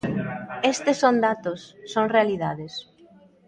[0.73, 1.59] Estes son datos,
[1.93, 2.73] son realidades.